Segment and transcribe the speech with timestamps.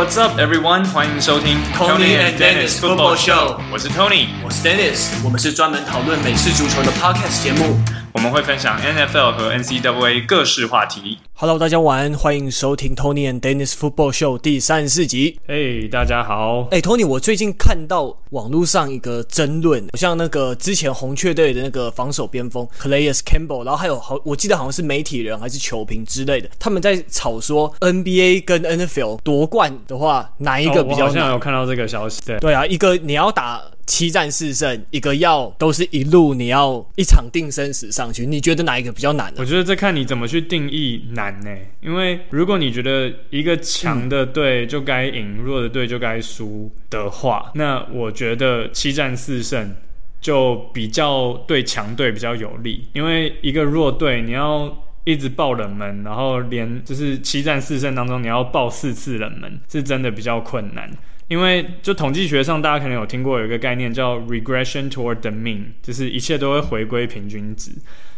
[0.00, 0.84] What's up, everyone？
[0.86, 3.56] 欢迎收听 Tony and Dennis Football Show。
[3.70, 5.08] 我是 Tony，我是 Dennis。
[5.22, 7.78] 我们是专门讨论美式足球的 Podcast 节目。
[8.13, 11.19] 我们会分享 NFL 和 NCAA 各式话题。
[11.33, 15.39] Hello，大家晚安，欢迎收听 Tony and Dennis Football Show 第三十四集。
[15.47, 16.67] 嘿，hey, 大家好。
[16.71, 32.21] 哎，Tony，我最近看到网络上一个争论，像那个之前红雀队的那个防守边锋 Calais Campbell，然后还有好，我记得好像是媒体人还是球评之类的，他们在吵说 NBA 跟 NFL 夺冠的话，哪一个比较我好像有看到这个消息。
[32.25, 33.61] 对，对啊，一个你要打。
[33.85, 39.33] 七战四胜，一个要都是一路，你要一场定生死上去，你觉得哪一个比较难？
[39.37, 41.49] 我觉得这看你怎么去定义难呢？
[41.81, 49.75] 因为如果你觉得一个强的队就该赢，弱的队就该输的话，那我觉得七战四胜
[50.19, 52.87] 就比较对强队比较有利。
[52.93, 60.89] 因为一个弱队，你要一直爆冷门，然后连就是七战四胜当中你要爆四次冷门，是真的比较困难。
[61.31, 67.71] 因为就统计学上，大家可能有听过有一个概念叫 regression toward the mean，就是一切都会回归平均值。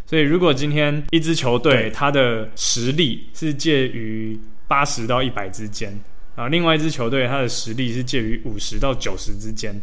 [0.08, 4.36] 所以如果今天一支球队它的实力是介于
[4.68, 5.96] 八十到一百之间，
[6.34, 9.80] 啊，另外一支球队它的实力是介于五十到九十之间，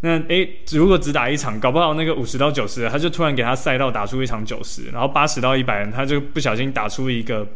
[0.00, 7.46] 那诶，如果只打一场，搞不好那个五十到九十，他就突然给他赛道打出一场九十，然后八十到一百人，他就不小心打出一个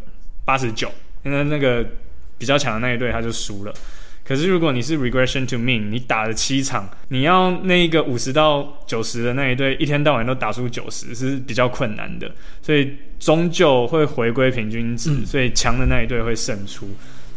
[0.45, 0.89] 八十九，
[1.25, 1.85] 那那个
[2.39, 3.75] 比较强的那一队他就输了。
[4.29, 16.87] 可是如果你是 regression to mean，你打了七场，你要那一个五十到九十的那一队一天到晚都打出九十是比较困难的，所以终究会回归平均值，嗯、所以强的那一队会胜出。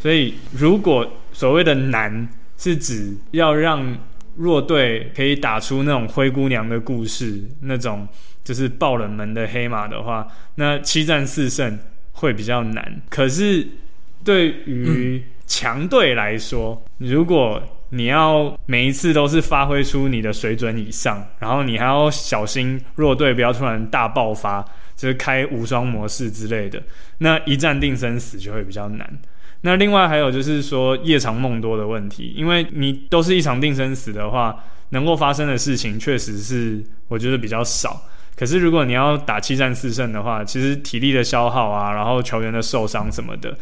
[0.02, 3.97] 所以如果所谓的难是指要让
[4.36, 8.06] 弱队可以打出那种灰姑娘的故事，那种
[8.44, 11.80] 就是爆冷门的黑马的话，那七战四胜
[12.12, 13.02] 会比较难。
[13.09, 13.66] 可是
[14.25, 24.63] 对于、嗯强队来说，如果你要每一次都是发挥出你的水准以上，然后你还要小心弱队不要突然大爆发，
[24.95, 26.81] 就是开无双模式之类的，
[27.17, 29.19] 那一战定生死就会比较难。
[29.63, 38.03] 那另外还有就是说夜长梦多的问题，因为你都是一场定生死的话，能够发生的事情确实是我觉得比较少。
[38.38, 43.57] 可是如果你要打七战四胜的话，其实体力的消耗啊，然后球员的受伤什么的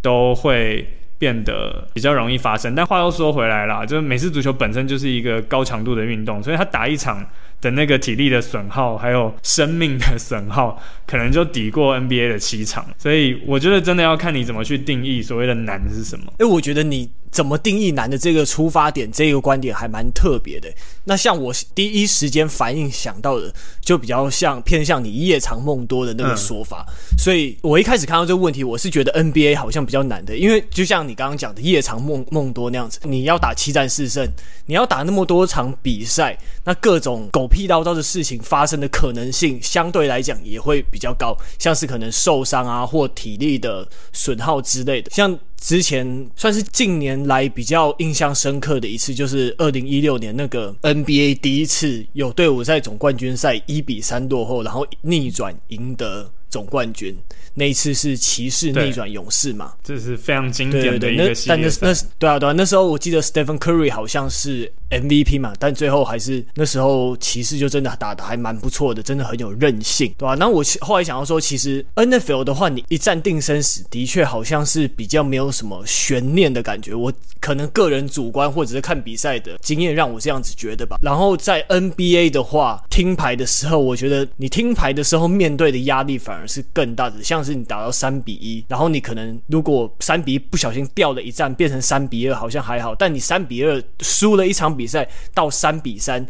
[0.00, 0.86] 都会。
[1.22, 7.24] 变得比较容易发生，但话又说回来了，就是美式足球本身就是一个高强度的运动，所以他打一场
[7.62, 12.86] 的那个体力的损耗，还有生命的损耗，可能就抵过 NBA 的七场。
[12.98, 16.30] 所以我觉得真的要看你怎么去定义所谓的难是什么。
[16.38, 17.08] 哎，我觉得你。
[17.32, 20.70] 怎么定义难的这个出发点，这个观点还蛮特别的。
[21.04, 23.50] 那像我第一时间反应想到的，
[23.80, 26.84] 就比较像偏向你夜长梦多的那个说法。
[26.86, 34.30] 嗯、所以我一开始看到这个问题，我是觉得 NBA 好像比较难的，因为就像你刚刚讲的夜长梦梦多那样子，你要打七战四胜，
[34.66, 45.38] 你要打那么多场比赛，那各种狗屁叨叨的事情发生的可能性，相对来讲也会比较高，像是可能受伤啊，或体力的损耗之类的，像。
[45.62, 57.16] 之前算是近年来比较印象深刻的一次，就是二零一六年那个 NBA 第一次有队伍在总冠军赛一比三落后，然后逆转赢得总冠军。
[57.54, 59.74] 那一次是骑士逆转勇士嘛？
[59.84, 61.80] 这是非常经典的一个系列赛。
[61.80, 70.34] 但那那对啊对啊，那时候我记得 Stephen Curry 好像是 MVP 嘛，但最后还是那时候骑士就真的打的还蛮不错的，真的很有韧性，对吧、啊？
[70.38, 76.94] 那我后来想要说，其实 NFL 的话，你一战定生死，的确好像是比较没有什么悬念的感觉。
[76.94, 80.96] 我可能个人主观或者是看比赛的经验让我这样子觉得吧。
[81.02, 87.42] 然后在 NBA 的话，听牌的时候，我觉得你听牌的时候面对的压力反而是更大的，像。
[87.42, 92.94] 是你打到三比一，然后你可能如果三比一不小心掉了一战，变成三比二，好像还好。
[92.94, 96.24] 但你三比二输了一场比赛到三比三，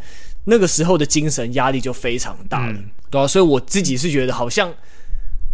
[0.44, 4.72] 那个时候的精神压力就非常大了，嗯、对啊，所以我自己是觉得好像。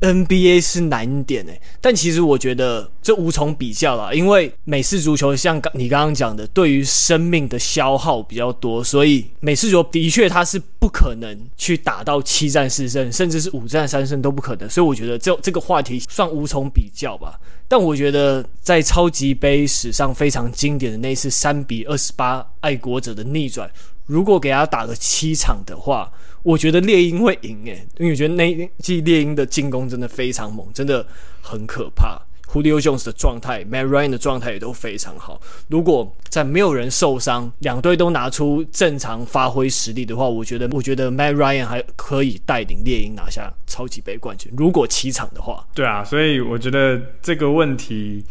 [0.00, 14.70] NBA 是难点诶，但其实我觉得这无从比较啦，因为美式足球像刚你刚刚讲的，对于生命的消耗比较多，所以美式足球的确它是不可能去打到七战四胜，甚至是五战三胜都不可能。
[14.70, 17.38] 所以我觉得这这个话题算无从比较吧。
[17.66, 23.70] 但我觉得在超级杯史上非常经典的那次三比二十八爱国者的逆转，
[24.08, 26.10] 如果给他打个七场的话。
[26.44, 31.04] 我觉得猎鹰会赢诶，因为我觉得那季猎鹰的进攻真的非常猛，真的
[31.42, 32.18] 很可怕。
[32.50, 35.38] Julio Jones 的状态，Matt Ryan 的状态也都非常好。
[35.68, 44.50] 如果在没有人受伤，两队都拿出正常发挥实力的话，我觉得，我觉得 Matt Ryan 还可以带领猎鹰拿下超级杯冠军。
[44.56, 48.24] 如果七场的话，对啊，所以我觉得这个问题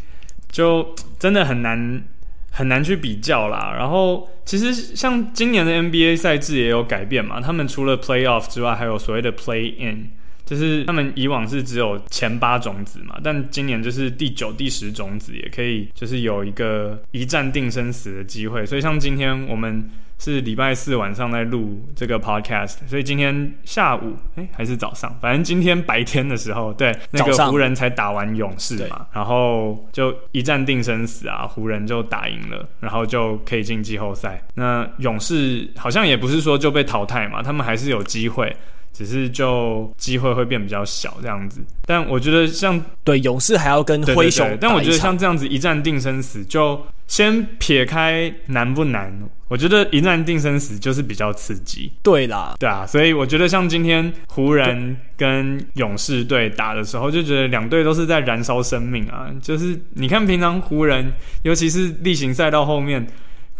[0.49, 2.03] 就真的很难
[2.49, 3.71] 很难去比较啦。
[3.77, 10.11] 然后其实像今年的 NBA 赛制也有改变嘛，他们除了 Playoff 之外，还有所谓的 Play In。
[10.45, 18.65] 就是他们以往是只有前八种子嘛，但今年就是第九、第十种子也可以，就是有一个一战定生死的机会。
[18.65, 34.41] 所以像今天我们是礼拜四晚上在录这个 podcast，所以今天下午哎、欸、还是早上，反正今天白天的时候，对那个湖人才打完勇士嘛，然后就一战定生死啊，湖人就打赢了，然后就可以进季后赛。
[34.55, 38.55] 那勇士好像也不是说就被淘汰嘛，他们还是有机会。
[38.93, 49.13] 只是就机会会变比较小这样子，但我觉得像对勇士还要跟灰熊，但我觉得像这样子一战定生死，就先撇开难不难，
[49.47, 51.91] 我觉得一战定生死就是比较刺激。
[52.03, 59.29] 对啦，对啊，所以我觉得像今天湖人跟勇士队打的时候，就觉得两队都是在燃烧生命啊。
[59.41, 61.13] 就是你看平常湖人，
[61.43, 63.05] 尤其是例行赛到后面。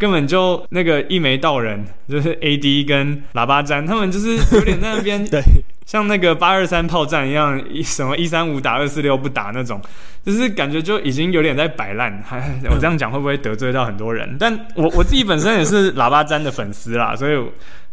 [0.00, 5.42] 根本就那个一眉道人，就是 AD 跟喇叭詹，他们就是有点在那边， 对，
[5.88, 9.80] 像那个八二三炮战一样，一什么一三五打二四六不打那种，
[10.22, 12.22] 就是感觉就已经有点在摆烂。
[12.22, 12.38] 还
[12.70, 14.36] 我这样讲会不会得罪到很多人？
[14.38, 17.42] 但我我自己本身也是喇叭詹的粉丝啦，所以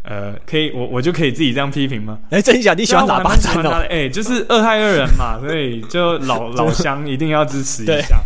[0.03, 2.19] 呃，可以我我就可以自己这样批评吗？
[2.31, 2.73] 哎、欸，真假？
[2.73, 3.71] 你喜欢喇叭詹哦？
[3.89, 8.19] 哎、欸，就是二害二人嘛，所以就老老乡一定要支持一下。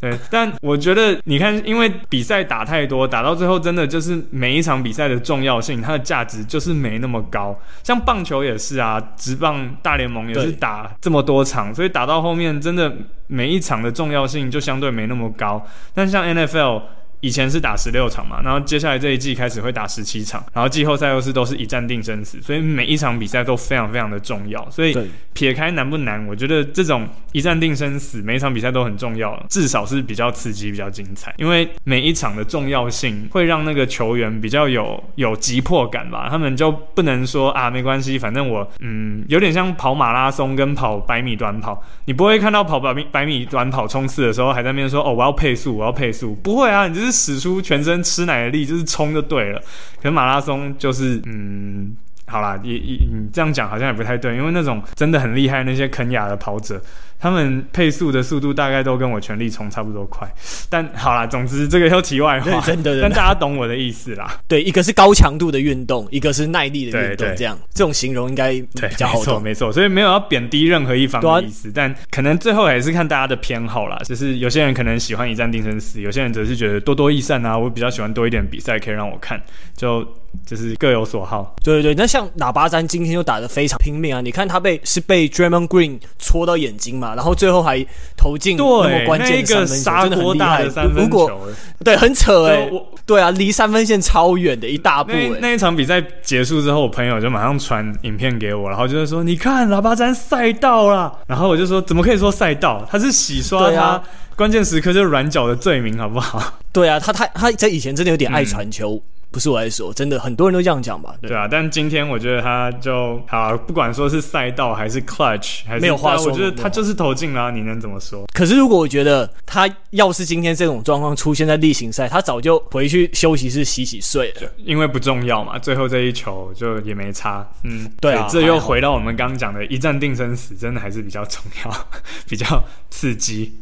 [0.00, 7.58] 对，但我觉得你看，因为比赛打太多，打到最后真的就是每一场比赛的重要性，它的价值就是没那么高。
[7.82, 12.92] 像棒球也是啊，职棒大联盟也是打这么多场，所以打到后面真的
[13.26, 15.66] 每一场的重要性就相对没那么高。
[15.94, 16.82] 但像 NFL。
[17.20, 24.70] 以前是打十六场嘛，然后接下来这一季开始会打十七场，然后季后赛又是都是一战定生死，所以每一场比赛都非常非常的重要。
[24.70, 24.96] 所以
[25.32, 31.34] 撇开难不难，我觉得这种一战定生死，每一场比赛都很重要，至少是比较刺激、比较精彩。
[31.38, 47.07] 因为每一场的重要性会让那个球员比较有有急迫感吧，他们就不能说啊没关系，反正我嗯有点像跑马拉松跟跑百米短跑，你不会看到跑百米百米短跑冲刺的时候还在那边说哦我要配速，我要配速，不会啊，你就是。
[47.10, 49.60] 使出全身吃奶的力，就是冲就对了。
[49.96, 51.96] 可是马拉松就是，嗯，
[52.26, 56.80] 好啦，也也你这样讲好像也不太对，因为那种真的很厉害那些肯雅的跑者。
[57.20, 60.28] 他们配速的速度大概都跟我全力冲差不多快，
[60.70, 64.38] 但好啦，总之这个又题外话，真的，但大家懂我的意思啦。
[64.46, 69.24] 对，一个是高强度的运动，一个是耐力的运动，这样这种形容应该比较好懂。
[69.24, 73.98] 没错，没错，所以没有要贬低任何一方的意思，啊、但可能最后还是看大家的偏好啦。
[74.04, 79.42] 就是有些人可能喜欢一战定生死，有些人则是觉得多多益善啊，我比较喜欢多一点比赛可以让我看，
[79.76, 80.06] 就
[80.46, 81.56] 就是各有所好。
[81.64, 84.20] 对对对，那像喇叭詹今天就打得非常拼命啊！
[84.20, 87.07] 你看他被是被 Draymond Green 戳到眼睛嘛？
[87.14, 87.84] 然后最后还
[88.16, 90.84] 投进那么关键的三分球，真的很厉害。
[90.94, 91.48] 如果
[91.84, 95.38] 对很扯哎、欸，对啊，离三分线超远的一大步、欸。
[95.40, 102.86] 那一场比赛结束之后，我朋友就马上传影片给我，然后就是说：“你看喇叭詹赛道了。”然后我就说：“怎么可以说赛道？
[102.90, 104.02] 他是洗刷他
[104.36, 108.94] 关键时刻就是软脚的罪名，好不好？” 对啊，他他他在以前真的有点爱传球。
[108.94, 111.14] 嗯不是我来说，真的很多人都这样讲吧？
[111.20, 118.26] 对，对啊，但今天我觉得他就好，不管说是赛道还是 clutch，还是没有话说，我觉得他就是投进了，你能怎么说？
[118.32, 127.46] 可是如果我觉得他要是今天这种状况出现在例行赛，他早就回去休息室洗洗睡了，因为不重要嘛，最后这一球就也没差。
[127.64, 131.86] 嗯，对啊，这又回到我们刚刚讲的一战定生死，真的还是比较重要，
[132.28, 133.52] 比较刺激。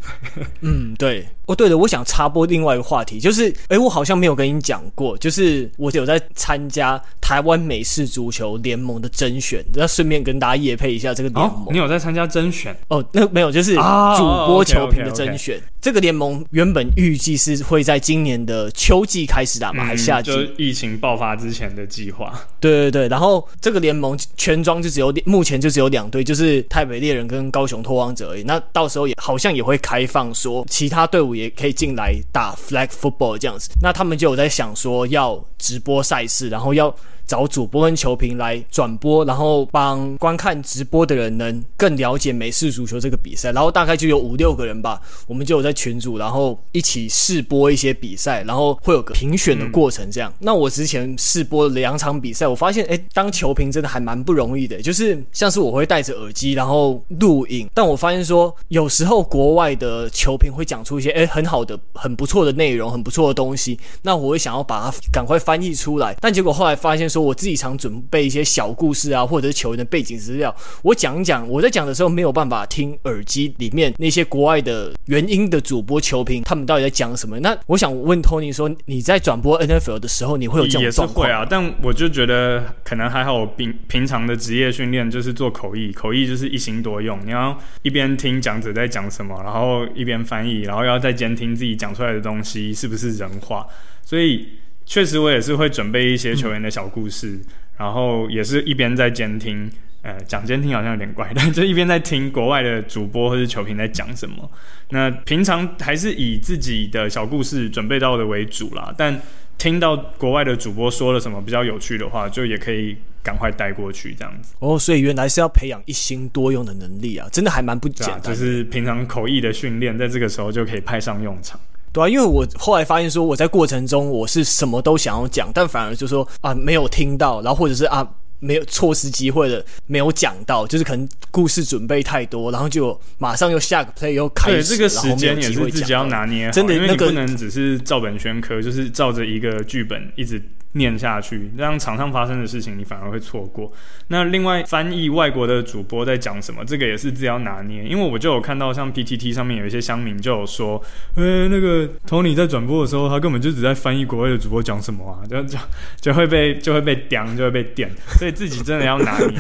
[0.61, 1.27] 嗯，对。
[1.47, 11.65] 哦，对了，我想插播另外一个话题，就是，哎，我好像没有跟你讲过，就是我有在参加台湾美式足球联盟的甄选，要顺便跟大家夜配一下这个联盟。
[11.65, 12.77] 哦，你有在参加甄选？
[12.89, 15.57] 哦，那没有，就是主播球评的甄选。
[15.57, 15.76] 哦 okay, okay, okay.
[15.87, 20.33] 这个联盟原本预计是会在今年的秋季开始打嘛，还是夏季？
[20.33, 22.35] 就疫情爆发之前的计划。
[22.59, 28.43] 对对对，然后这个联盟全装就只有目前就只有两队，就是台北猎人跟高雄拓荒者而已。
[28.43, 33.71] 那到时候也好像也会开放说其他队伍也可以进来打 flag football 这样子。
[33.81, 36.93] 那他们就有在想说要直播赛事，然后要。
[37.27, 43.51] 找主播跟球评来转播，然后帮观看直播的人能更了解美式足球这个比赛。
[43.51, 50.11] 然后大概就有五六个人吧，我们就有在群组，然后一起试播一些比赛，然后会有个评选的过程。
[50.11, 54.81] 这样，那我之前试播两场比赛，我发现，诶，当球评真的还蛮不容易的。
[54.81, 67.27] 就是像是我会戴着耳机，然后录影，但我发现说，有时候国外的球评会讲出一些诶很好的、很不错的内容，很不错的东西，那我会想要把它赶快翻译出来，但结果后来发现说。
[67.27, 71.45] 我自己常准备一些小故事啊，或者是球员的背景资料，我讲讲。
[71.49, 77.41] 我在讲的时候没有办法听耳机里面那些国外的原音的的主播、球评，他们到底在讲什么？
[77.41, 81.27] 那我想问 Tony 说，你在转播 NFL 的时候，你会有这种状况？
[81.27, 83.47] 也是会啊，但我就觉得可能还好。
[83.57, 93.67] 平平常的职业训练就是做口译，口译就是一心多用，你要一边听讲者在讲什么，然后一边翻译，然后要再监听自己讲出来的东西是不是人话。
[94.05, 94.47] 所以
[94.85, 97.45] 确实我也是会准备一些球员的小故事，嗯、
[97.79, 99.71] 然后也是一边在监听。
[100.07, 104.49] 呃，讲监听好像有点怪， 但就一边在听国外的主播或者球评在讲什么。
[104.91, 108.95] 那平常还是以自己的小故事准备到的为主啦。
[108.97, 109.21] 但
[109.59, 114.55] 听到国外的主播说了什么比较有趣的话，就也可以赶快带过去这样子。
[114.61, 118.23] 哦，所以原来是要培养一心多用的能力啊，真的还蛮不简单。
[118.23, 121.59] 就是平常口译的训练，在这个时候就可以派上用场。
[121.93, 128.09] 对啊，因为我后来发现说，我在过程中我是什么都想要讲，但反而就说啊，没有听到，然后或者是啊。
[128.41, 140.43] 没有错失机会的，没有讲到，就是可能故事准备太多，然后就马上又下个 play 又开始，对，这个时间也是自己要拿捏好，真的，因为你不能只是照本宣科，就是照着一个剧本一直。
[140.77, 143.71] 念下去，让场上发生的事情你反而会错过。
[144.09, 147.83] 那另外翻译外国的主播在讲什么，这个也是自己要拿捏。
[147.85, 150.81] 因为我就有看到像 PTT 上面有一些乡民就有说，
[151.17, 155.59] 呃、欸，那个 Tony 在转播的时候，他根本就只在翻译国外的主播讲什么啊，就就
[156.01, 157.91] 就会被就会被刁，就会被电。
[158.19, 159.39] 所以自己真的要拿捏。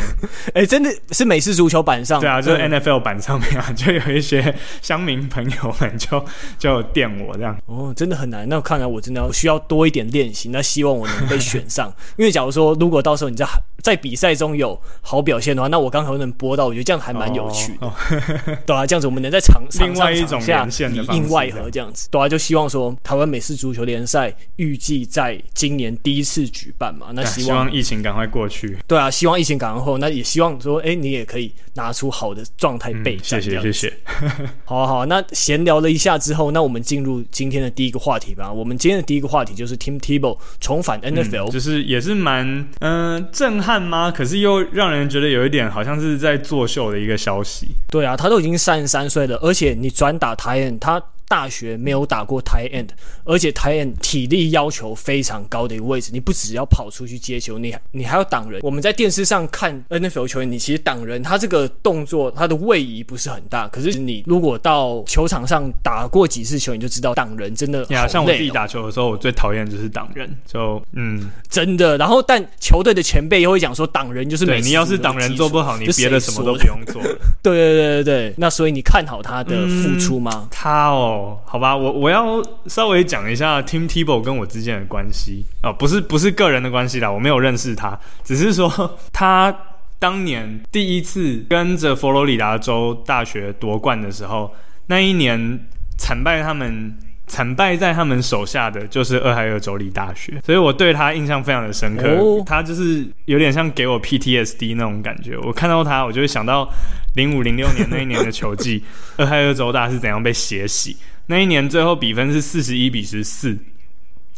[0.49, 6.25] 哎、欸，真的是美式足球版上，对啊，就是 NFL 版上面啊，就有一些乡民朋友们就
[6.59, 7.57] 就电我这样。
[7.67, 8.49] 哦，真的很难。
[8.49, 10.49] 那看来我真的要需要多一点练习。
[10.51, 13.47] 那希望我能被选上，因为假如说如果到时候你在
[13.83, 33.93] 在比赛中有好表现的话，那我刚好能播到，我觉得这样还蛮有趣的，哦哦、 对啊，这样子我们能在场场上场下里应外合这样子，对啊，就希望说台湾美式足球联赛预计在今年第一次举办嘛，那希望，疫情赶快过去，对啊，希望疫情赶快后，那也希望说，哎、欸，你也可以拿出好的状态备战，谢谢谢谢，
[34.65, 41.49] 好啊好啊，那闲聊了一下之后，那我们进入今天的第一个话题吧，我们今天的第一个话题就是 Tim Tebow 重返 NFL。
[41.49, 42.47] 嗯、就是也是蛮
[42.81, 44.11] 嗯、呃、震撼吗？
[44.11, 47.69] 可是又让人觉得有一点好像是在作秀的一个消息。
[47.91, 51.03] 对啊，他都已经三十三岁了，而且你转打台 N 他。
[51.29, 52.89] 大学没有打过 tight end，
[53.25, 58.61] 而且 tight end 体力要求非常高的一个位置，你不只要跑出去接球，你你还要挡人。
[58.63, 68.09] 我们在电视上看 NFL 球员，你其实挡人，他这个动作他的位移不是很大，可是你如果到球场上打过几次球，你就知道挡人真的好累哦。
[68.09, 71.97] 像我自己打球的时候，我最讨厌就是挡人，就嗯，真的。
[71.99, 74.61] 然后但球队的前辈又会讲说，挡人就是对。
[74.61, 77.03] 你要是挡人做不好，你别的什么都不用做。
[77.43, 80.31] 对对对对对，那所以你看好他的付出吗？
[80.45, 81.16] 嗯、他哦。
[81.17, 88.71] 哦，好吧，我我要稍微讲一下 Tim Tebow 跟我之间的关系啊，不是不是个人的关系啦，我没有认识他，只是说
[89.13, 89.55] 他
[89.99, 94.55] 当年第一次跟着佛罗里达州大学夺冠的时候，
[94.87, 95.61] 那一年
[95.97, 96.97] 惨败他们。
[97.29, 102.07] 惨败在他们手下的就是俄亥俄州立大学，所以我对他印象非常的深刻。
[102.07, 105.37] 哦、他就是有点像给我 PTSD 那种感觉。
[105.39, 106.71] 我看到他，我就会想到
[107.17, 108.85] 零五零六年那一年的球季，
[109.19, 110.97] 俄亥俄州大是怎样被血洗。
[111.27, 113.59] 那一年最后比分是四十一比十四，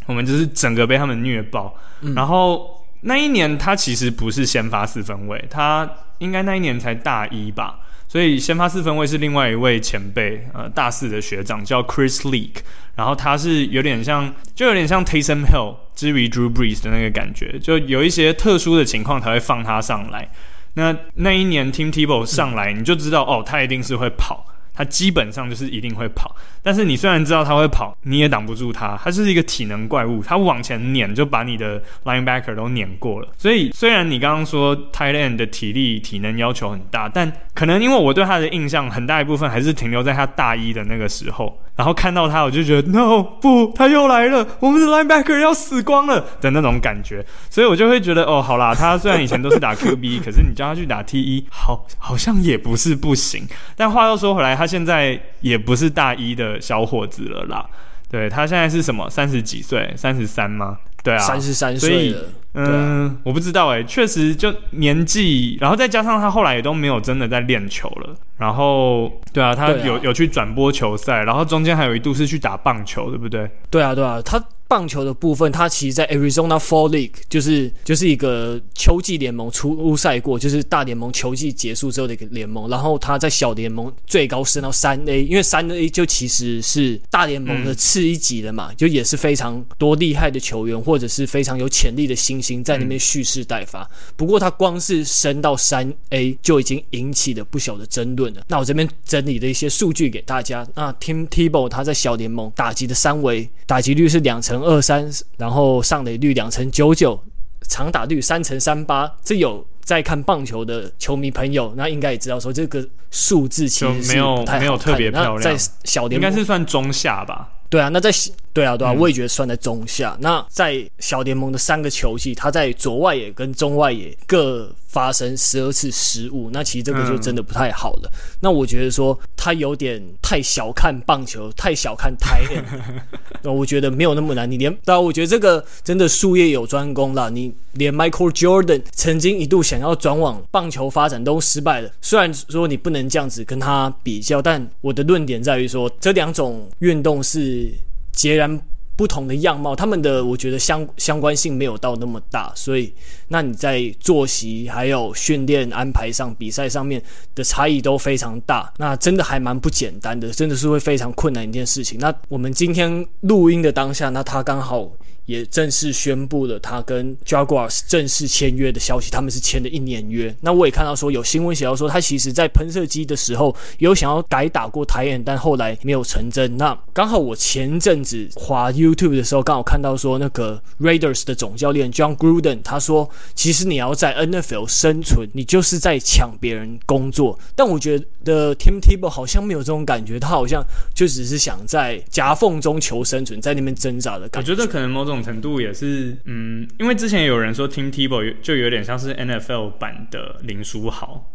[0.06, 1.76] 我们就是整个被他们虐爆。
[2.00, 7.80] 嗯、然后那一年他其实不是先发四分卫，他应该那一年才大一吧。
[8.10, 12.60] 所以先发四分卫是另外一位前辈，呃，大四的学长叫 Chris Leak，
[12.96, 20.26] 然后他是有点像，就有点像 Taysom Hill 之于 Drew Brees 的那个感觉，就有一些特殊的情况才会放他上来。
[20.74, 24.44] 那那一年 Tim Tebow 上来，你就知道哦，他一定是会跑。
[24.74, 28.96] 他基本上就是一定会跑，但是你虽然知道他会跑，你也挡不住他。
[29.02, 33.26] 他就是一个体能怪物，他往前碾就把你的 linebacker 都碾过了。
[33.36, 41.60] 所以虽然你刚刚说 tight end 的体力、体能要求很大，但可能因为我对他的印象很大一部分还是停留在他大一的那个时候。
[41.78, 53.46] 然后看到他，我就觉得 no 不，他又来了，我们的 linebacker 要死光了的那种感觉，所以我就会觉得哦，好啦，他虽然以前都是打 QB， 可是你叫他去打 TE，好，好像也不是不行。
[53.76, 57.64] 但话又说回来，他现在也不是大一的小伙子了啦，
[58.10, 59.08] 对，他现在是什么？
[59.08, 59.94] 三十几岁？
[59.96, 60.78] 三十三吗？
[61.08, 62.20] 对啊，三十三岁了。
[62.54, 68.14] 嗯，啊、我不知道哎、欸，确实就年纪，然后再加上他后来也都没有真的在练球了。
[68.36, 73.48] 然后，对啊，他有、啊、有去转播球赛，然后中间还有一度是去打棒球，对不对？
[73.70, 82.68] 对啊，对啊，他棒球的部分，他其实，在 Arizona Fall League 就是就是一个秋季联盟出赛过，就是大联盟球季结束之后的一个联盟。
[82.68, 93.88] 然后他在小联盟最高升到三 A，因为三 A 就其实是大联盟的次一级的嘛，就也是非常多厉害的球员或者是非常有潜力的新星在那边蓄势待发。
[94.16, 98.42] 不过他光是升到三 A 就已经引起了不小的争论了。
[98.48, 100.66] 那我这边整理的一些数据给大家。
[100.74, 107.22] 那 Tim Tebow 他在小联盟打击的三围打击率是两成二三，然后上垒率两成九九，
[107.68, 109.10] 长打率三成三八。
[109.22, 115.40] 这有在看棒球的球迷朋友，那应该也知道说这个数字其实没有没有特别漂亮。
[115.40, 117.50] 在小应该是算中下吧？
[117.68, 118.10] 对啊，那在
[118.52, 120.14] 对啊对啊，我也觉得算在中下。
[120.18, 128.10] 嗯、那在小联盟的三个球季，他在左外野跟中外野各发生十二次失误，那其实这个就真的不太好了。
[128.12, 132.64] 嗯、那我觉得说他有点太小看棒球，太小看 tight end。
[133.42, 134.50] 那我觉得没有那么难。
[134.50, 137.28] 你连，当然我觉得这个真的术业有专攻啦。
[137.28, 141.90] 你连 Michael Jordan 曾经一度想要转往棒球发展都失败了。
[142.00, 147.70] 虽然说你不能这样子跟他比较，但我的论点在于说这两种运动是
[148.18, 148.60] 截然。
[148.98, 152.92] 不同的样貌，他们的我觉得相相关性没有到那么大，所以
[153.28, 157.00] 那你在作息还有训练安排上、比赛上面
[157.32, 161.96] 的差异都非常大，那真的还蛮不简单的，真的是会非常困难一件事情。
[162.00, 164.90] 那我们今天录音的当下，那他刚好。
[165.28, 170.34] 也正式宣布了他跟 Jaguars 正式签约的消息，他们是签了一年约。
[170.40, 176.56] 那我也看到说有新闻写到说，他其实在喷射机的时候有想要改打过 tight end，但后来没有成真。
[176.56, 187.38] 那刚好我前阵子滑 YouTube 的时候，刚好看到说那个 Raiders 的总教练 John Gruden 他说，其实你要在 NFL 生存，你就是在抢别人工作。
[187.54, 194.52] 但我觉得 Tim Tebow 好像没有这种感觉，他好像就只是想在夹缝中求生存，在那边挣扎的感觉。
[194.52, 195.17] 我觉得可能某种。
[195.22, 201.30] 程度也是，嗯，因为之前有人说 Tim Tebow 就有点像是 NFL 版的林书豪，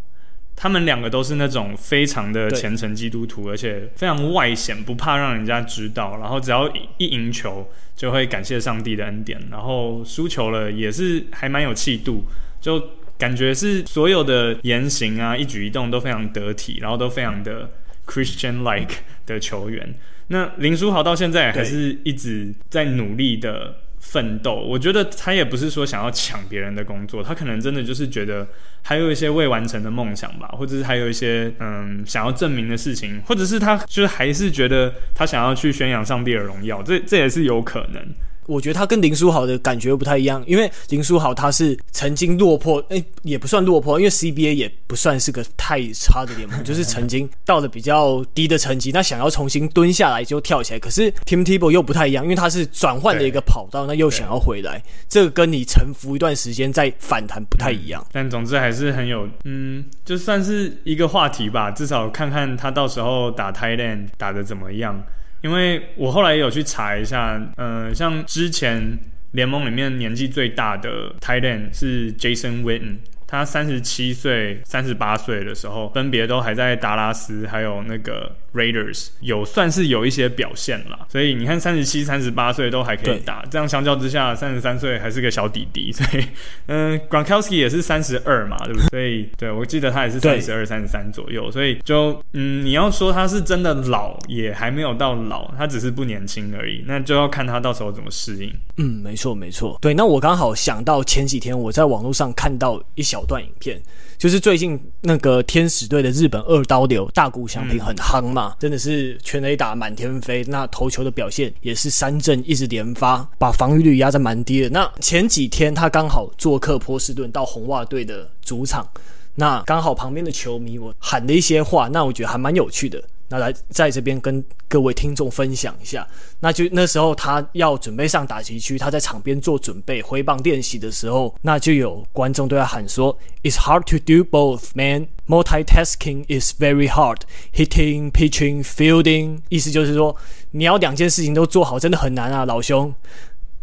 [0.56, 12.26] 他们两个都是那种非常的虔诚基督徒，而且非常外显，不怕让人家知道，然后只要一赢球就会感谢上帝的恩典，然后输球了也是还蛮有气度，
[12.62, 17.72] 就感觉是所有的言行啊、一举一动都非常得体，然后都非常的
[18.06, 19.94] Christian-like 的球员。
[20.28, 24.56] 那林书豪到现在还是一直在努力的奋斗。
[24.56, 28.48] 我觉得他也不是说想要抢别人的工作，他可能真的就是觉得
[28.82, 38.02] 还有一些未完成的梦想吧，或者是还有一些嗯想要证明的事情，或者是他就是还是觉得他想要去宣扬上帝的荣耀，这这也是有可能。
[38.46, 50.80] 我觉得他跟林书豪的感觉不太一样，因为林书豪他是曾经落魄，哎、也不算落魄，因为 CBA 也不算是个太差的联盟， 就是曾经到了比较低的成绩，那想要重新蹲下来就跳起来。
[50.80, 58.06] 可是 Tim Tebow 又不太一样，因为他是转换了一个跑道，那又想要回来，这个跟你沉浮一段时间再反弹不太一样。
[58.12, 65.04] 但总之还是很有，嗯，就算是一个话题吧，至少看看他到时候打 tight end 打得怎么样。
[65.44, 68.98] 因为我后来也有去查一下，呃，像之前
[69.32, 72.96] 联盟里面年纪最大的 tight end 是 Jason Witten。
[73.28, 81.08] 他三十七岁、三十八岁的时候，分别都还在达拉斯，还有那个 Raiders 有算是有一些表现了。
[81.10, 85.92] 所以你看，三十七、三十八岁都还可以打，这样相较之下，三十三岁还是个小弟弟。
[85.92, 86.24] 所以，
[86.68, 88.90] 嗯、呃、Gronkowski 也是三十二嘛，对不对？
[88.90, 91.52] 所以，对我记得他也是三十二、三十三左右。
[91.52, 96.84] 所以，就嗯，你要说他是真的老，也还没有到老，他只是不年轻而已。
[96.86, 98.54] 那就要看他到时候怎么适应。
[98.78, 99.78] 嗯，没错，没错。
[99.82, 103.24] 对，那我刚好想到前几天我在网络上看到一小。
[103.24, 103.82] 段影片
[104.18, 114.70] 就是最近那个天使队的日本二刀流大谷翔平很夯嘛，真的是全垒打满天飞，那投球的表现也是三振一直连发，把防御率压在蛮低的。
[114.70, 118.88] 那前几天他刚好做客波士顿到红袜队的主场，
[119.36, 123.04] 那刚好旁边的球迷我喊的一些话，那我觉得还蛮有趣的。
[123.34, 126.08] 那来在这边跟各位听众分享一下，
[126.40, 135.08] 那就那时候他要准备上打击区，他在场边做准备挥棒练习的时候，那就有观众对他喊说：“It's hard to do both, man.
[135.28, 137.22] Multitasking is very hard.
[137.52, 140.16] Hitting, pitching, fielding。”意思就是说，
[140.52, 142.94] 你要两件事情都做好，真的很难啊，老兄。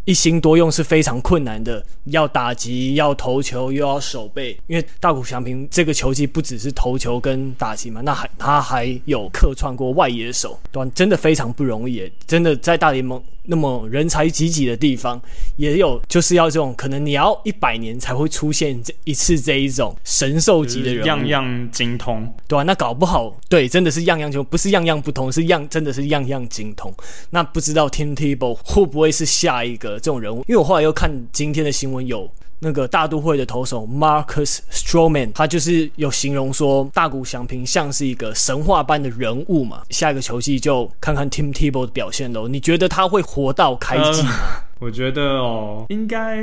[0.06, 4.58] 一心多用是非常困难的，要打击，要投球，又要守备。
[4.66, 10.90] 因为大谷翔平这个球技不只是投球跟打击嘛，那还他还有客串过外野手，对吧？
[10.94, 15.20] 真的非常不容易，真的在大联盟那么人才济济的地方，
[15.56, 22.62] 也有就是要这种可能你要一百年才会出现这一次这一种神兽级的人，样样精通，对吧？
[22.62, 26.92] 那搞不好对，真的是样样精，不是样样不通，是样真的是样样精通。
[27.28, 29.89] 那不知道 Tim Tebow 会不会是下一个？
[29.94, 39.82] 这种人物，因为我后来又看今天的新闻，有那个大都会的投手 Marcus Stroman，他就是有形容说大谷翔平像是一个神话般的人物嘛。
[39.90, 42.46] 下一个球季就看看 Tim Tebow 的表现喽。
[42.46, 44.34] 你觉得他会活到开季吗？
[44.80, 46.42] 我觉得哦，应该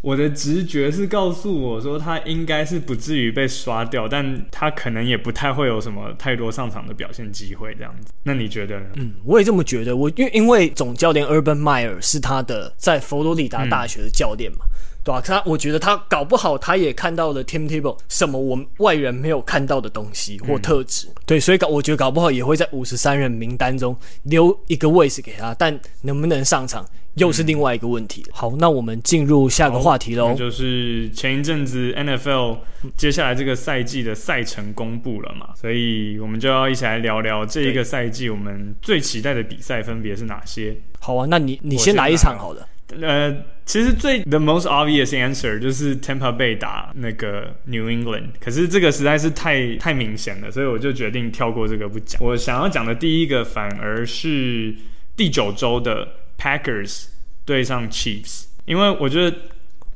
[0.00, 8.12] 我的直觉是告诉我说他应该是不至于被刷掉，但他可能也不太会有什么太多上场的表现机会这样子。
[8.24, 8.86] 那你觉得呢？
[8.96, 9.96] 嗯，我也这么觉得。
[9.96, 14.70] 我因为因为总教练 Urban Meyer 是他的在佛罗里达大学的教练嘛，嗯、
[15.04, 15.20] 对吧、啊？
[15.24, 26.84] 他我觉得他搞不好他也看到了 Tim Table 什么我们外人没有看到的东西或特质，嗯、对，所以搞我觉得搞不好也会在五十三人名单中留一个位置给他，但能不能上场？
[27.14, 28.24] 又是另外一个问题。
[28.32, 30.34] 好，那我们进入下个话题喽。
[30.34, 32.58] 就是前一阵子 NFL
[32.96, 40.74] 接下来这个赛季的赛程公布了嘛，所以我们就要一起来聊聊这一个赛季我们最期待的比赛分别是哪些。
[41.00, 42.66] 好啊，那你你先来一场好了。
[43.00, 43.30] 呃，
[43.64, 52.20] 其实最 the most obvious answer 就是 Tampa Bay 打那个 New England，可是这个实在是太太明显了，所以我就决定跳过这个不讲。
[52.22, 54.74] 我想要讲的第一个反而是
[55.14, 56.08] 第九周的。
[56.42, 57.04] Packers
[57.44, 59.36] 对上 Chiefs，因为我觉得，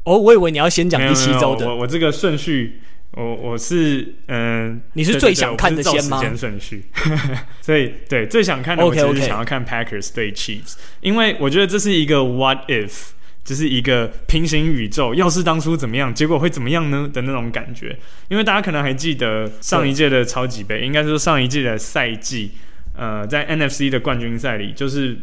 [0.05, 1.67] 哦，我以为你要先讲第七周的。
[1.67, 2.81] 我我这个顺序，
[3.11, 6.19] 我我是嗯，呃、你是最想看的先吗？
[6.19, 6.85] 时间顺序，
[7.61, 13.09] 所以对最想看的，我其实想要看 Packers 对 Chiefs，因为我觉得这是一个 What if，
[13.45, 17.99] 就是一个平行宇宙，要是当初怎么样，结果会怎么样呢的那种感觉。
[18.29, 22.53] 因为大家可能还记得上一届的超级杯，应该说上一届的赛季，
[22.95, 25.19] 呃，在 NFC 的冠军赛里，就是。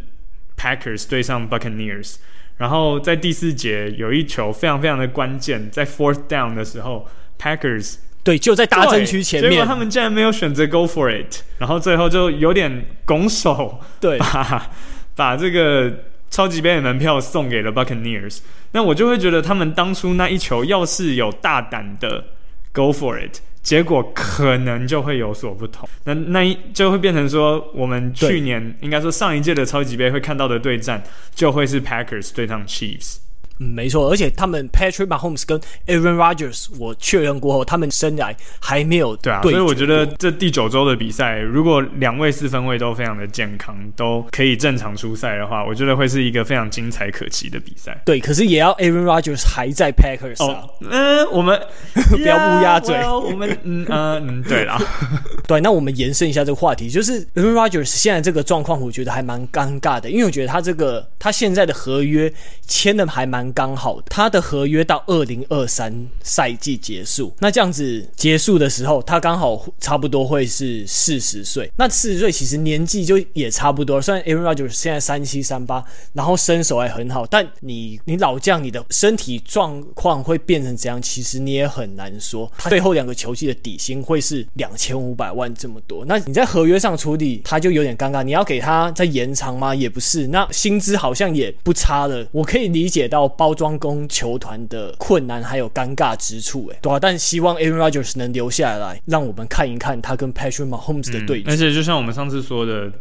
[0.63, 2.15] Packers 对上 Buccaneers，
[2.55, 7.05] 然后在第四节有一球非常非常的关键，在 Fourth Down 的时候
[7.37, 14.71] ，Packers 对就在大禁区前面，结果他们竟然没有选择 Go for it，然后最后就有点拱手，对，把
[15.17, 18.39] 把这个超级杯的门票送给了 Buccaneers，
[18.71, 22.27] 那我就会觉得他们当初那一球要是有大胆的
[22.71, 23.41] Go for it。
[23.63, 31.01] 结果可能就会有所不同，那那一就会变成说，我们去年应该说上一届的超级杯会看到的对战，
[31.33, 33.17] 就会是 Packers 对上 Chiefs。
[33.63, 47.97] 嗯，没错，而且他们 Patrick Mahomes 跟 Aaron Rodgers，我确认过后，他们生涯还没有对啊，所以我觉得这第九周的比赛，如果两位四分卫都非常的健康，都可以正常出赛的话，我觉得会是一个非常精彩可期的比赛。
[48.05, 50.65] 对，可是也要 Aaron Rodgers 还在 Packers 啊。
[50.81, 51.57] 嗯、呃，我们
[52.09, 54.77] 不要乌鸦嘴，yeah, well, 我们嗯呃嗯，对啦，
[55.47, 62.33] 对，那我们延伸一下这个话题，就是 Aaron Rodgers 现在这个状况，我觉得还蛮尴尬的，因为我觉得他这个他现在的合约
[62.67, 63.52] 签的还蛮。
[63.53, 71.71] 刚好他的合约到二零二三赛季结束，那这样子结束的时候，他刚好差不多会是四十岁。
[71.77, 74.01] 那四十岁其实年纪就也差不多。
[74.01, 81.01] 虽然 Aaron Rodgers 现在三七三八，然后身手还很好，但你你老将，你的身体状况会变成怎样？
[81.01, 82.51] 其实你也很难说。
[82.57, 88.23] 他最后两个球季的底薪会是两千五百万这么多，那你在合约上处理他就有点尴尬。
[88.23, 89.73] 你要给他再延长吗？
[89.75, 90.27] 也不是。
[90.27, 93.32] 那薪资好像也不差了，我可以理解到。
[93.37, 101.49] 包装工球团的困难还有尴尬之处，哎，对啊，但希望 Aaron Rodgers 能留下来，让我们看一看他跟 Patrick Mahomes 的对决。
[101.49, 102.91] 而且就像我们上次说的，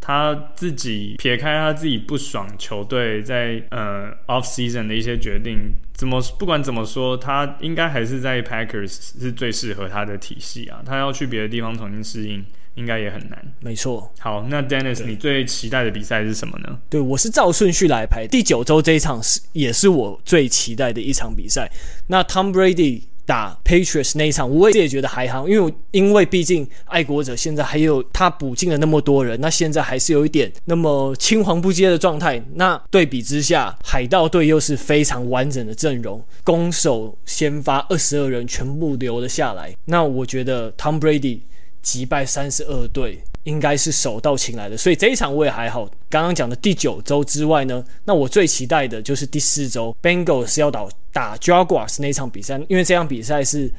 [0.00, 10.80] 他自己撇开他自己不爽球队在呃 off season 的一些决定，怎么不管怎么说，他应该还是在 Packers 是最适合他的体系啊。
[10.86, 12.44] 他要去别的地方重新适应。
[12.78, 14.08] 应该也很难，没错。
[14.20, 16.78] 好，那 Dennis，你最期待的比赛是什么呢？
[16.88, 18.24] 对，我是照顺序来排。
[18.24, 21.68] 第九周这一场是也是我最期待的一场比赛。
[22.06, 32.40] 那 Tom Brady 打 Patriots 那一场，我也觉得还好，因为因为毕竟爱国者现在还有他补进了那么多人，那现在还是有一点那么青黄不接的状态。
[32.54, 39.74] 那对比之下，海盗队又是非常完整的阵容，攻守先发二十二人全部留了下来。
[39.86, 41.40] 那我觉得 Tom Brady。
[41.88, 45.88] 击败三十二队，应该是手到擒来的，所以这一场我也还好。
[46.10, 53.72] 刚刚讲的第九周之外呢，那我最期待的就是第四周，Bengals 要打打 Jaguars 那场比赛，因为这场比赛是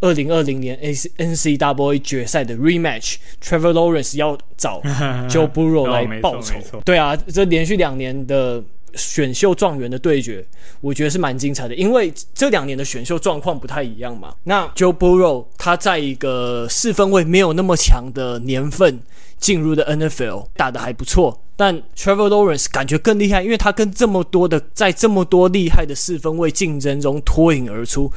[0.00, 4.82] 二零二零年 A N C W A 决赛的 rematch，Trevor Lawrence 要找
[5.30, 6.54] Joe Burrow 来报仇。
[6.84, 8.62] 对啊，这连续两年的
[8.96, 10.44] 选秀状元的对决，
[10.80, 14.34] 我觉得是蛮精彩的，因为这两年的选秀状况不太一样嘛。
[14.44, 19.00] 那 Joe Burrow 他在一个四分位没有那么强的年份
[19.44, 21.42] 进入的 NFL，打得还不错。
[21.56, 28.10] 但 Trevor Lawrence 感觉更厉害，因为他跟这么多的在这么多厉害的四分卫竞争中脱颖而出，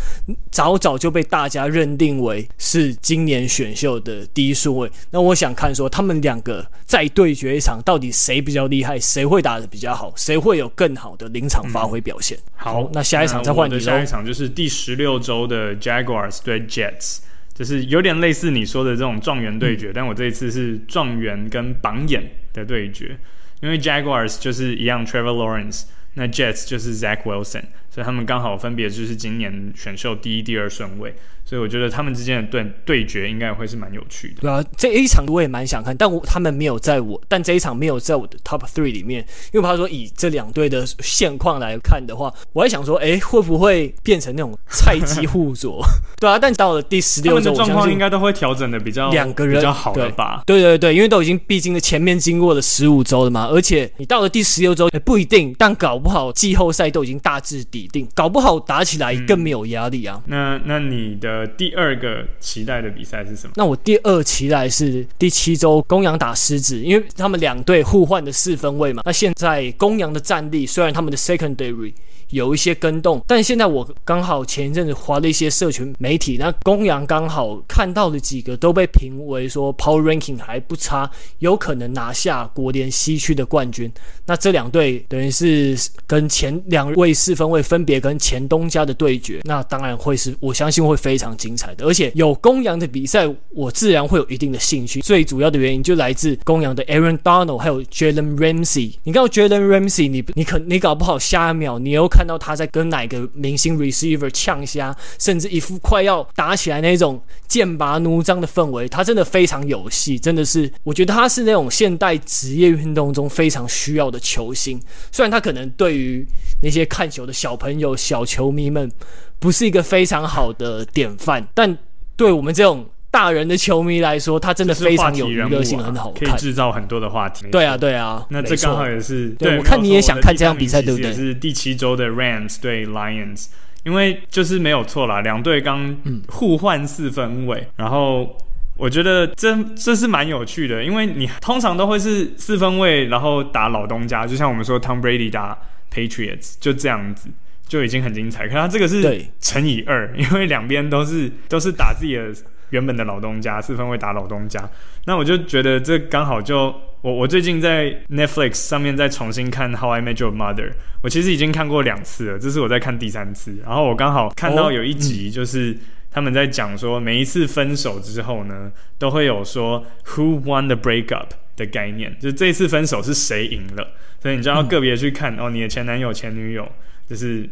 [0.50, 4.90] 早早就被大家认定为是今年选秀的第一顺位。
[5.12, 12.38] 那我想看说他们两个再对决一场，到底谁比较厉害，谁会打得比较好，谁会有更好的临场发挥表现。
[12.38, 13.78] 嗯、好，那下一场再换你。
[13.80, 17.18] 下一场就是第十六周的 Jaguars 对 Jets，
[17.58, 23.17] 就是有点类似你说的这种状元对决，嗯、但我这一次是状元跟榜眼的对决，
[23.62, 27.63] 因为 Jaguars 就是一样 Trevor Lawrence，那 Jets 就是 Zach Wilson，
[27.98, 31.16] 所以他们刚好分别就是今年选秀第一、第二顺位。
[31.44, 34.42] 所以我觉得他们之间的对对决应该会是蛮有趣的。
[34.42, 45.82] 对啊，这一场我也蛮想看，但我他们没有在我，但这一场没有在我的 top three 里面，因为他说以这两队的现况来看的话，我还想说，哎，会不会变成那种菜鸡互啄？
[46.20, 50.44] 对啊，但到了第十六周，状况应该都会调整的比较两个人比较好的吧？
[50.46, 60.21] 对对对，因为都已经毕竟的前面经过了十五周了嘛，而且你到了第十六周也不一定，但搞不好季后赛都已经大致底定，搞不好打起来更没有压力啊。
[60.28, 62.26] 嗯、那那你的第二个。
[62.39, 63.54] 期待的比赛是什么？
[63.56, 69.02] 那我第二期待是第七周公羊打狮子，因为他们两队互换的四分位嘛。
[69.06, 71.93] 那现在公羊的战力虽然他们的 secondary。
[72.30, 81.10] 有一些跟动，但现在我刚好前一阵子滑了一些社群媒体，那公羊刚好看到的几个都被评为说 Power Ranking 还不差，
[81.40, 83.90] 有可能拿下国联西区的冠军。
[84.26, 91.86] 那这两队等于是跟前两位四分位分别跟前东家的对决，那当然会是我相信会非常精彩的。
[91.86, 95.00] 而且有公羊的比赛，我自然会有一定的兴趣。
[95.00, 98.96] 最主要的原因就来自公羊的 Aaron Donald 还有 Jalen Ramsey。
[99.04, 102.17] 你看到 Jalen Ramsey，你你可你搞不好下一秒你有可。
[102.18, 114.82] 看到他在跟哪个明星 receiver 呛虾，甚至一副快要打起来那种剑拔弩张的氛围，他真的非常有戏，真的是，我觉得他是那种现代职业运动中非常需要的球星。
[115.12, 116.26] 虽然他可能对于
[116.64, 118.92] 那些看球的小朋友、小球迷们
[119.38, 121.78] 不是一个非常好的典范，但
[122.16, 122.90] 对我们这种。
[123.10, 127.48] 大人的球迷来说，他真的非常有娱乐性，很好看，可以制造很多的话题。
[127.50, 129.30] 对啊，对啊，那这刚好也是。
[129.30, 131.12] 对，我看你也想看这场比赛，对不对？
[131.13, 133.48] 是第七周的 Rams 对 Lions，
[133.84, 135.96] 因为就是没有错啦，两队刚
[136.28, 138.38] 互换四分位，然后
[138.76, 145.58] 我觉得这这是蛮有趣的，因为你通常都会是四分卫，然后打老东家，就像我们说 Tom Brady 打
[145.91, 147.30] Patriots，就这样子
[147.67, 148.43] 就已经很精彩。
[148.43, 152.32] 可是他这个是乘以二，因为两边都是都是打自己的。
[152.72, 154.70] 原本的老东家四分卫打老东家，
[155.06, 163.58] 那我就觉得这刚好就我我最近在 Netflix 上面再重新看 How I Met Your Mother，我其实已经看过两次了，这是我在看第三次。
[163.66, 165.78] 然后我刚好看到有一集就是
[166.12, 173.88] 他们在讲说每一次分手之后呢，都会有说 Who won the breakup 的概念，就是这次分手是谁赢了，
[174.22, 176.70] 所以你就要个别去看哦，你的前男友前女友
[177.08, 177.50] 就是。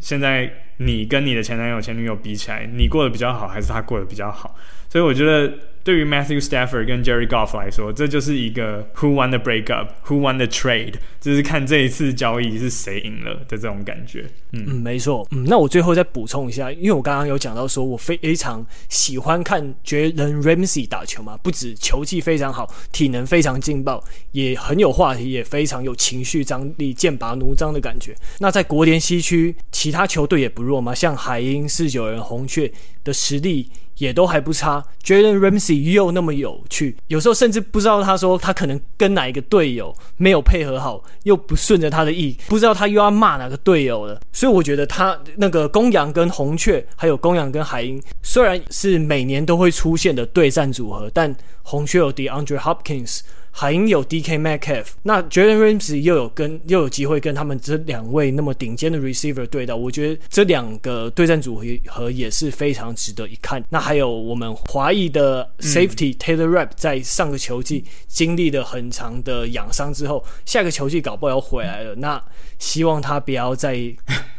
[0.00, 4.54] 现在你跟你的前男友、前女友比起来，你过得比较好，还是他过得比较好？
[4.88, 5.52] 所以我觉得。
[5.84, 14.24] 对于 Matthew Stafford 跟 Jerry Goff 来说，这就是一个 Who won the breakup，Who won the trade，就是看这一次交易是谁赢了的这种感觉。
[14.52, 15.28] 嗯，嗯没错。
[15.32, 28.16] 嗯，那我最后再补充一下，因为我刚刚有讲到说，我非常喜欢看 Jalen Ramsey 打球嘛，不止球技非常好，体能非常劲爆，也很有话题，也非常有情绪张力，剑拔弩张的感觉。
[28.38, 32.72] 那在国联西区，其他球队也不弱嘛，像海鹰、四九人、红雀
[33.04, 33.70] 的实力。
[33.98, 44.20] 也都还不差，Jalen Ramsey 又那么有趣，有时候甚至不知道他说他可能跟哪一个队友没有配合好，又不顺着他的意，不知道他又要骂哪个队友了。
[44.32, 53.20] 所以我觉得他那个公羊跟红雀，还有公羊跟海鹰，虽然是每年都会出现的对战组合，但红雀有 DeAndre Hopkins。
[53.56, 63.64] 海鹰有 DK Metcalf，那 Jalen Ramsey 又有跟又有机会跟他们这两位那么顶尖的 receiver 对到，我觉得这两个对战组合也是非常值得一看。
[63.70, 71.94] 那还有我们华裔的 Safety、嗯、Taylor Rapp 在上个球季经历了很长的养伤之后，下个球季搞不好要回来了。
[71.94, 72.20] 那
[72.58, 73.78] 希望他不要再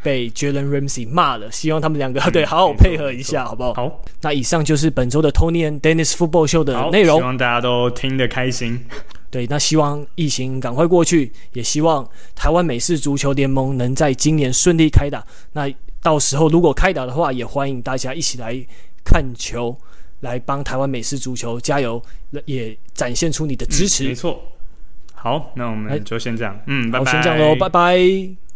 [0.03, 3.73] 被 Jalen Ramsey 骂了，希望他们两个、嗯、对好好配合一下，好不好？
[3.73, 4.01] 好。
[4.21, 8.83] 那以上就是本周的 Tony and Dennis Football Show 的内容，希望大家都听得开心。
[9.35, 15.21] 对，那希望疫情赶快过去，也希望台湾美式足球联盟能在今年顺利开打。
[15.51, 15.69] 那
[16.01, 18.55] 到时候如果开打的话，也欢迎大家一起来
[19.03, 19.77] 看球，
[20.21, 22.01] 来帮台湾美式足球加油，
[22.45, 24.05] 也展现出你的支持。
[24.05, 24.41] 嗯、没错。
[25.13, 27.05] 好，那我们就先这样，嗯，拜拜。
[27.05, 28.35] 好，先这样喽，拜拜。